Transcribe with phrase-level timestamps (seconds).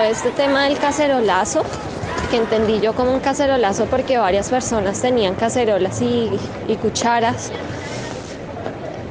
[0.00, 1.62] este tema del cacerolazo,
[2.30, 6.30] que entendí yo como un cacerolazo porque varias personas tenían cacerolas y,
[6.68, 7.50] y cucharas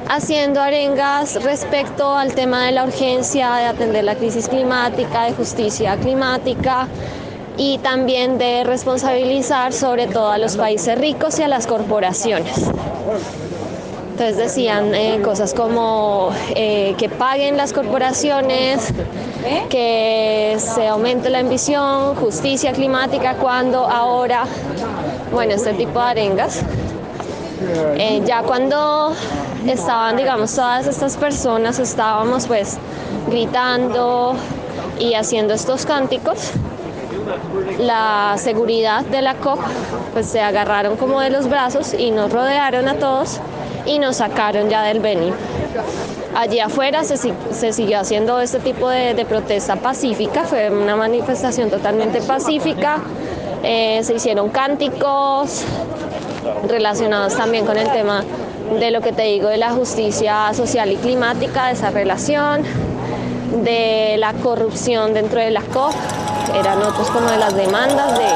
[0.08, 5.96] haciendo arengas respecto al tema de la urgencia de atender la crisis climática, de justicia
[5.96, 6.88] climática
[7.56, 12.70] y también de responsabilizar sobre todo a los países ricos y a las corporaciones.
[14.12, 18.92] Entonces decían eh, cosas como eh, que paguen las corporaciones,
[19.68, 24.44] que se aumente la ambición, justicia climática, cuando ahora,
[25.32, 26.62] bueno, este tipo de arengas.
[27.96, 29.12] Eh, ya cuando
[29.66, 32.78] estaban, digamos, todas estas personas, estábamos pues
[33.28, 34.34] gritando
[34.98, 36.50] y haciendo estos cánticos,
[37.78, 39.58] la seguridad de la COP
[40.12, 43.40] pues se agarraron como de los brazos y nos rodearon a todos
[43.86, 45.32] y nos sacaron ya del Beni.
[46.34, 52.20] Allí afuera se, siguió haciendo este tipo de, de, protesta pacífica, fue una manifestación totalmente
[52.22, 52.98] pacífica,
[53.62, 55.62] eh, se hicieron cánticos
[56.68, 58.24] relacionados también con el tema
[58.78, 62.62] de lo que te digo de la justicia social y climática, de esa relación,
[63.62, 65.94] de la corrupción dentro de la COP,
[66.58, 68.26] eran otros como de las demandas de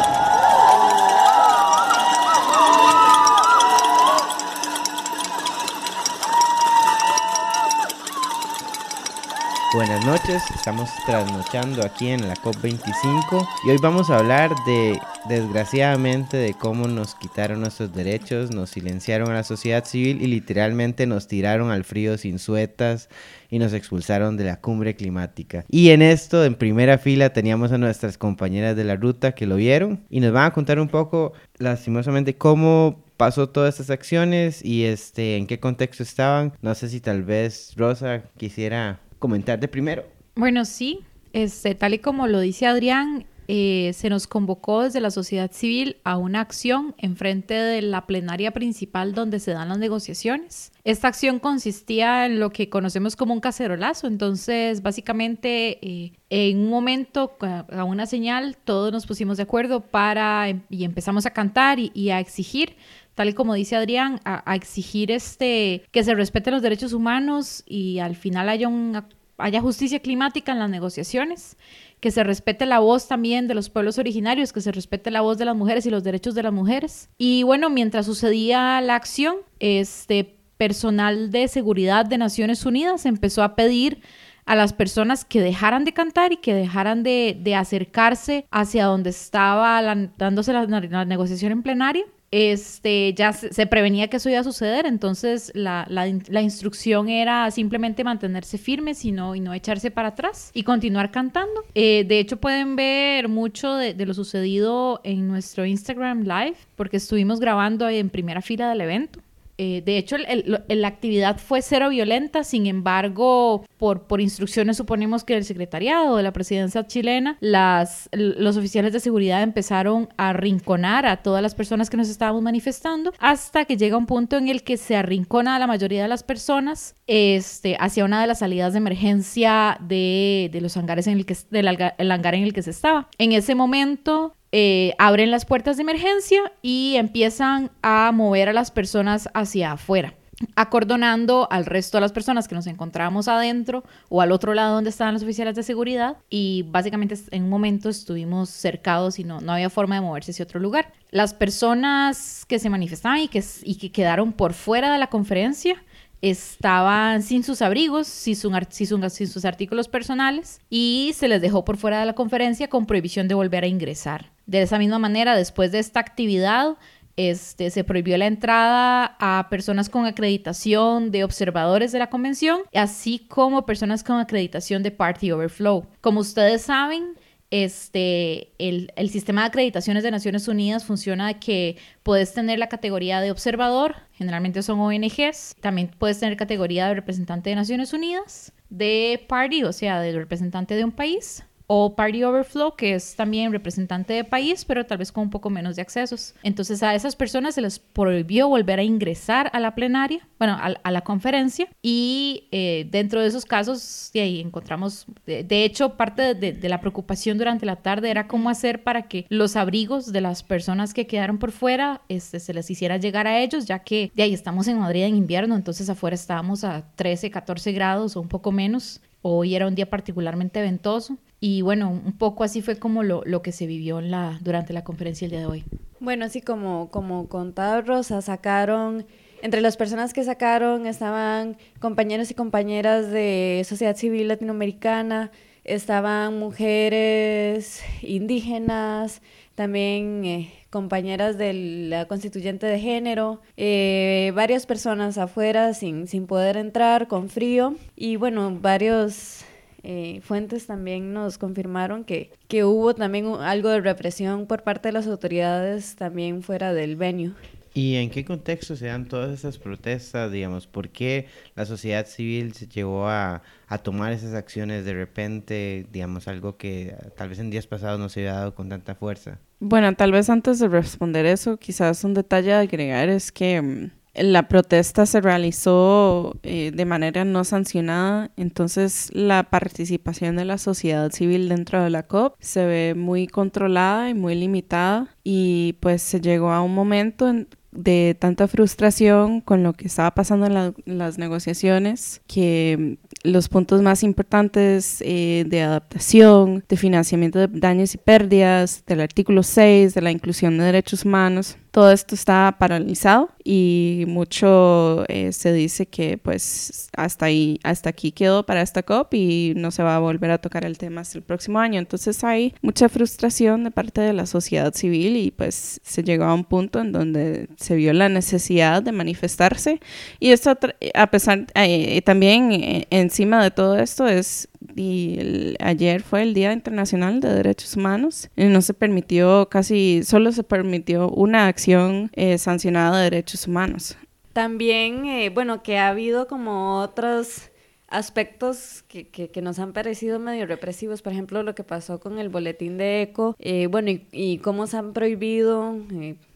[9.75, 16.39] Buenas noches, estamos trasnochando aquí en la COP25 y hoy vamos a hablar de, desgraciadamente,
[16.39, 21.29] de cómo nos quitaron nuestros derechos, nos silenciaron a la sociedad civil y literalmente nos
[21.29, 23.11] tiraron al frío sin suetas
[23.51, 25.67] y nos expulsaron de la cumbre climática.
[25.69, 29.57] Y en esto, en primera fila, teníamos a nuestras compañeras de la ruta que lo
[29.57, 34.85] vieron y nos van a contar un poco, lastimosamente, cómo pasó todas estas acciones y
[34.85, 36.55] este en qué contexto estaban.
[36.63, 40.05] No sé si tal vez Rosa quisiera comentar de primero.
[40.35, 41.01] Bueno, sí,
[41.33, 45.97] este, tal y como lo dice Adrián, eh, se nos convocó desde la sociedad civil
[46.05, 50.71] a una acción en frente de la plenaria principal donde se dan las negociaciones.
[50.85, 56.69] Esta acción consistía en lo que conocemos como un cacerolazo, entonces básicamente eh, en un
[56.69, 62.11] momento, a una señal, todos nos pusimos de acuerdo para y empezamos a cantar y
[62.11, 62.77] a exigir
[63.19, 67.99] tal como dice Adrián, a, a, exigir este, que se respeten los derechos humanos y
[67.99, 69.03] al final haya, un,
[69.39, 71.57] haya justicia climática en las negociaciones,
[71.99, 75.37] que se respete la voz también de los pueblos originarios, que se respete la voz
[75.37, 77.11] de las mujeres y los derechos de las mujeres.
[77.19, 83.57] Y bueno, mientras sucedía la acción, este personal de seguridad de Naciones Unidas empezó a
[83.57, 84.01] pedir
[84.47, 89.11] a las personas que dejaran de cantar y que dejaran de, de acercarse hacia donde
[89.11, 94.41] estaba la, dándose la, la negociación en plenaria este, ya se, prevenía que eso iba
[94.41, 99.55] a suceder, entonces la, la, la, instrucción era simplemente mantenerse firmes y no, y no
[99.55, 101.65] echarse para atrás y continuar cantando.
[101.75, 106.99] Eh, de hecho, pueden ver mucho de, de, lo sucedido en nuestro Instagram Live, porque
[106.99, 109.21] estuvimos grabando en primera fila del evento.
[109.59, 115.45] Eh, de hecho, la actividad fue cero violenta, sin embargo, por, instrucciones suponemos que el
[115.45, 121.57] secretariado de la presidencia chilena, los oficiales de seguridad empezaron a arrinconar a todas las
[121.57, 125.57] personas que nos estábamos manifestando, hasta que llega un punto en el que se arrincona
[125.57, 130.57] a la mayoría de las personas este, hacia una de las salidas de emergencia de,
[130.63, 131.69] los hangares en el que, del
[131.99, 133.09] el hangar en el que se estaba.
[133.19, 138.71] En ese momento, eh, abren las puertas de emergencia y empiezan a mover a las
[138.71, 140.15] personas hacia afuera
[140.55, 144.91] acordonando al resto de las personas que nos encontrábamos adentro o al otro lado donde
[144.91, 149.53] estaban los oficiales de seguridad y básicamente en un momento estuvimos cercados y no, no
[149.53, 150.93] había forma de moverse hacia otro lugar.
[151.11, 155.83] Las personas que se manifestaban y que, y que quedaron por fuera de la conferencia
[156.21, 161.65] estaban sin sus abrigos, sin, su, sin, sin, sus artículos personales y se les dejó
[161.65, 164.38] por fuera de la conferencia con prohibición de volver a ingresar.
[164.49, 166.79] De esa misma manera, después de esta actividad,
[167.19, 173.19] este, se prohibió la entrada a personas con acreditación de observadores de la convención, así
[173.29, 175.85] como personas con acreditación de Party Overflow.
[176.01, 177.19] Como ustedes saben,
[177.51, 182.71] este, el, el, sistema de acreditaciones de Naciones Unidas funciona de que puedes tener la
[182.71, 188.53] categoría de observador, generalmente son ONGs, también puedes tener categoría de representante de Naciones Unidas,
[188.71, 193.53] de party, o sea, de representante de un país, o Party Overflow, que es también
[193.53, 196.35] representante de país, pero tal vez con un poco menos de accesos.
[196.43, 200.75] Entonces a esas personas se les prohibió volver a ingresar a la plenaria, bueno, a,
[200.83, 205.97] a la conferencia, y eh, dentro de esos casos, de ahí encontramos, de, de hecho,
[205.97, 210.11] parte de, de, la preocupación durante la tarde era cómo hacer para que los abrigos
[210.11, 213.81] de las personas que quedaron por fuera este, se les hiciera llegar a ellos, ya
[213.81, 218.17] que de ahí estamos en Madrid en invierno, entonces afuera estábamos a 13, 14 grados
[218.17, 221.19] o un poco menos, hoy era un día particularmente ventoso.
[221.41, 224.73] Y bueno, un poco así fue como lo, lo que se vivió en la, durante
[224.73, 225.65] la conferencia el día de hoy.
[226.01, 229.07] Bueno, así como, como contaba Rosa, sacaron,
[229.43, 235.31] entre las personas que sacaron estaban compañeros y compañeras de sociedad civil latinoamericana,
[235.65, 239.23] estaban mujeres indígenas,
[239.55, 241.53] también eh, compañeras de
[241.89, 248.17] la constituyente de género, eh, varias personas afuera sin, sin poder entrar, con frío, y
[248.17, 249.45] bueno, varios
[249.83, 254.93] eh, fuentes también nos confirmaron que, que hubo también algo de represión por parte de
[254.93, 257.33] las autoridades también fuera del venue.
[257.75, 260.67] ¿Y en qué contexto se dan todas esas protestas, digamos?
[260.67, 266.27] ¿Por qué la sociedad civil se llevó a, a, tomar esas acciones de repente, digamos,
[266.27, 269.39] algo que tal vez en días pasados no se había dado con tanta fuerza?
[269.61, 273.91] Bueno, tal vez antes de responder eso, quizás un detalle a agregar es que mm,
[274.23, 281.11] la protesta se realizó eh, de manera no sancionada, entonces la participación de la sociedad
[281.13, 286.21] civil dentro de la COP se ve muy controlada y muy limitada y pues se
[286.21, 291.19] llegó a un momento en de tanta frustración con lo que estaba pasando en, las
[291.19, 298.85] negociaciones, que los puntos más importantes eh, de adaptación, de financiamiento de daños y pérdidas,
[298.87, 305.05] del artículo 6, de la inclusión de derechos humanos, todo esto está paralizado y mucho
[305.09, 309.71] eh, se dice que pues hasta ahí, hasta aquí quedó para esta COP y no
[309.71, 311.79] se va a volver a tocar el tema hasta el próximo año.
[311.79, 316.35] Entonces hay mucha frustración de parte de la sociedad civil y pues se llegó a
[316.35, 319.81] un punto en donde se vio la necesidad de manifestarse
[320.21, 320.57] y esto
[320.95, 326.53] a pesar eh, también eh, encima de todo esto es y ayer fue el Día
[326.53, 332.39] Internacional de Derechos Humanos y no se permitió casi, solo se permitió una acción eh,
[332.39, 333.97] sancionada de derechos humanos.
[334.33, 337.51] También, eh, bueno, que ha habido como otros
[337.89, 342.29] aspectos que, que, nos han parecido medio represivos, por ejemplo, lo que pasó con el
[342.29, 345.75] boletín de ECO, eh, bueno, y, y, cómo se han prohibido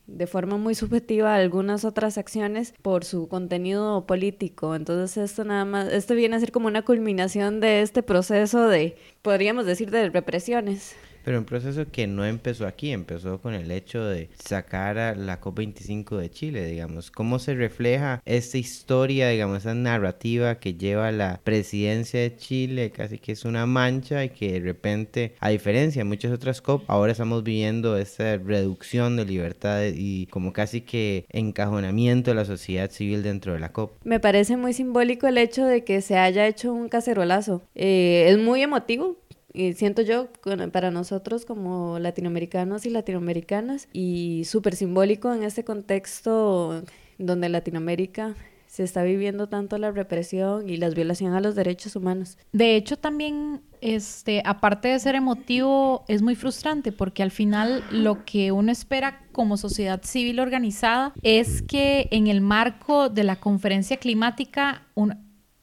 [0.06, 4.75] de forma muy subjetiva algunas otras acciones por su contenido político.
[4.75, 8.96] Entonces esto nada más, esto viene a ser como una culminación de este proceso de,
[9.22, 10.96] podríamos decir, de represiones.
[11.25, 15.41] Pero un proceso que no empezó aquí, empezó con el hecho de sacar a la
[15.41, 17.11] COP25 de Chile, digamos.
[17.11, 23.19] ¿Cómo se refleja esta historia, digamos, esa narrativa que lleva la presidencia de Chile, casi
[23.19, 27.13] que es una mancha y que de repente, a diferencia de muchas otras COP, ahora
[27.13, 33.23] estamos viviendo esta reducción de libertad y como casi que encajonamiento de la sociedad civil
[33.23, 33.93] dentro de la COP?
[34.05, 37.63] Me parece muy simbólico el hecho de que se haya hecho un cacerolazo.
[37.75, 39.17] Eh, es muy emotivo
[39.52, 40.28] y siento yo
[40.72, 46.82] para nosotros como latinoamericanos y latinoamericanas y súper simbólico en este contexto
[47.19, 48.34] donde Latinoamérica
[48.72, 52.38] se está viviendo tanto la represión y las violaciones a los derechos humanos.
[52.52, 58.25] De hecho, también, este, aparte de ser emotivo, es muy frustrante porque al final lo
[58.25, 63.99] que uno espera como sociedad civil organizada es que en el marco de la conferencia
[63.99, 64.87] climática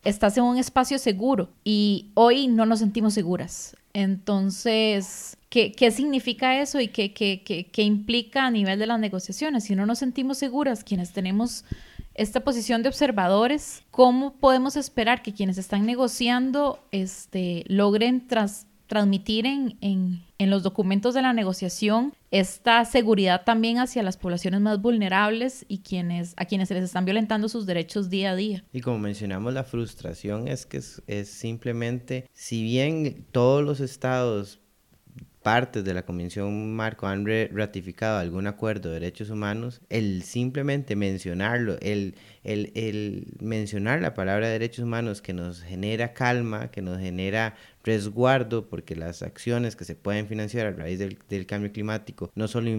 [0.04, 3.76] estás en un espacio seguro y hoy no nos sentimos seguras.
[3.94, 9.64] Entonces, ¿qué, qué significa eso y qué, qué, qué, implica a nivel de las negociaciones?
[9.64, 11.66] Si no nos sentimos seguras, quienes tenemos
[12.14, 18.28] esta posición de observadores, ¿cómo podemos esperar que quienes están negociando este, logren
[18.90, 24.62] transmitir en, en, en, los documentos de la negociación esta seguridad también hacia las poblaciones
[24.62, 28.66] más vulnerables y quienes, a quienes se les están violentando sus derechos día a día.
[28.74, 34.60] Y como mencionamos, la frustración es que es, simplemente, si bien todos los estados
[35.44, 41.78] partes de la Convención Marco han ratificado algún acuerdo de derechos humanos, el simplemente mencionarlo,
[41.82, 47.56] el, el, el, mencionar la palabra derechos humanos que nos genera calma, que nos genera
[47.90, 51.18] resguardo, porque las acciones que se pueden financiar a raíz del,
[51.48, 52.70] cambio climático no solo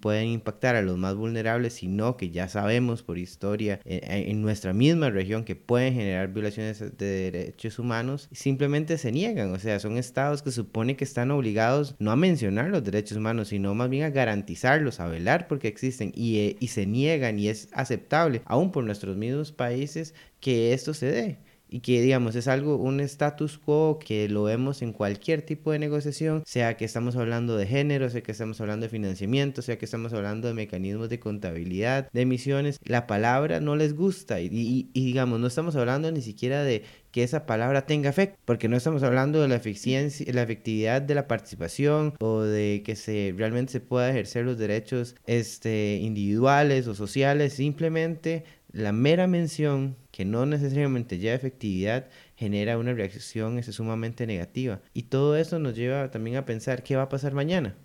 [0.00, 4.42] pueden impactar a los más vulnerables, sino que ya sabemos por historia eh, eh, en,
[4.42, 9.80] nuestra misma región que pueden generar violaciones de derechos humanos, simplemente se niegan, o sea,
[9.80, 13.90] son estados que supone que están obligados no a mencionar los derechos humanos, sino más
[13.90, 18.42] bien a garantizarlos, a velar porque existen y, eh, y se niegan y es aceptable,
[18.44, 21.38] aún por nuestros mismos países, que esto se dé
[21.74, 25.80] y que digamos es algo, un status quo que lo vemos en cualquier tipo de
[25.80, 29.84] negociación, sea que estamos hablando de género, sea que estamos hablando de financiamiento, sea que
[29.84, 35.40] estamos hablando de mecanismos de contabilidad, de emisiones, la palabra no les gusta y, digamos,
[35.40, 39.42] no estamos hablando ni siquiera de que esa palabra tenga efecto, porque no estamos hablando
[39.42, 44.10] de la eficiencia, la efectividad de la participación o de que se realmente se pueda
[44.10, 51.36] ejercer los derechos este, individuales o sociales, simplemente la mera mención que no necesariamente lleva
[51.36, 54.80] efectividad genera una reacción ese, sumamente negativa.
[54.92, 57.76] Y todo eso nos lleva también a pensar qué va a pasar mañana.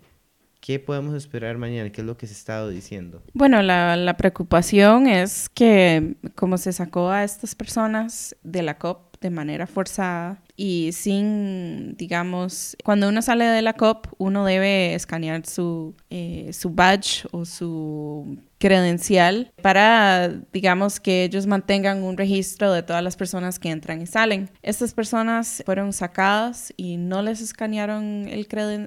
[0.60, 1.90] ¿Qué podemos esperar mañana?
[1.90, 3.22] ¿Qué es lo que se ha estado diciendo?
[3.32, 9.16] Bueno, la, la preocupación es que como se sacó a estas personas de la COP
[9.20, 15.46] de manera forzada y sin, digamos, cuando uno sale de la COP, uno debe escanear
[15.46, 22.82] su, eh, su badge o su credencial para, digamos, que ellos mantengan un registro de
[22.82, 24.50] todas las personas que entran y salen.
[24.62, 28.28] Estas personas fueron sacadas y no les escanearon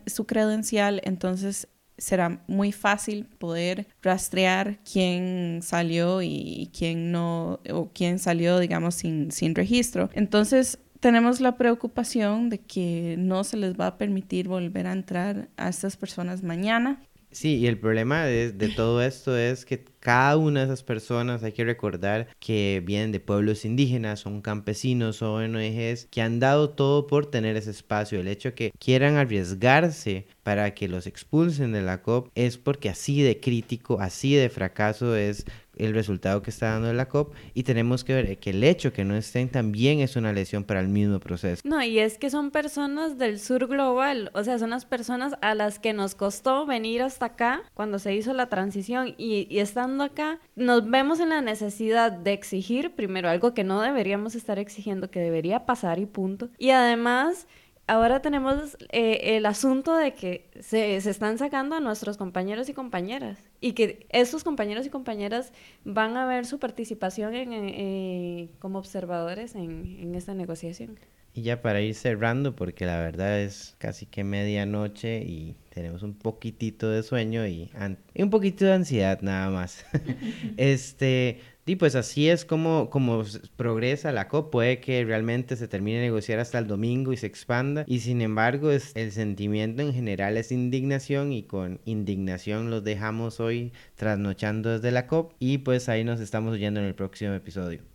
[0.05, 8.19] su credencial, entonces será muy fácil poder rastrear quién salió y quién no, o quién
[8.19, 10.09] salió, digamos, sin, sin registro.
[10.13, 15.49] Entonces, tenemos la preocupación de que no se les va a permitir volver a entrar
[15.57, 17.01] a estas personas mañana.
[17.33, 21.51] Sí, y el problema de, todo esto es que cada una de esas personas hay
[21.51, 27.07] que recordar que vienen de pueblos indígenas, son campesinos, son ONGs que han dado todo
[27.07, 28.19] por tener ese espacio.
[28.19, 32.89] El hecho de que quieran arriesgarse para que los expulsen de la COP es porque
[32.89, 35.45] así de crítico, así de fracaso es
[35.77, 39.05] el resultado que está dando la COP y tenemos que ver que el hecho que
[39.05, 41.61] no estén también es una lesión para el mismo proceso.
[41.65, 45.55] No, y es que son personas del sur global, o sea, son las personas a
[45.55, 50.03] las que nos costó venir hasta acá cuando se hizo la transición y, y estando
[50.03, 55.09] acá nos vemos en la necesidad de exigir primero algo que no deberíamos estar exigiendo,
[55.09, 56.49] que debería pasar y punto.
[56.57, 57.47] Y además
[57.87, 62.73] ahora tenemos eh, el asunto de que se, se, están sacando a nuestros compañeros y
[62.73, 65.51] compañeras y que estos compañeros y compañeras
[65.83, 70.99] van a ver su participación en, eh, como observadores en, en, esta negociación.
[71.33, 76.13] Y ya para ir cerrando, porque la verdad es casi que medianoche y tenemos un
[76.13, 77.71] poquitito de sueño y,
[78.15, 79.85] un poquito de ansiedad nada más.
[80.57, 83.23] este, y pues así es como, como
[83.55, 84.51] progresa la COP.
[84.51, 87.85] Puede que realmente se termine de negociar hasta el domingo y se expanda.
[87.87, 93.39] Y sin embargo, es, el sentimiento en general es indignación y con indignación los dejamos
[93.39, 95.33] hoy trasnochando desde la COP.
[95.39, 97.92] Y pues ahí nos estamos oyendo en el próximo episodio.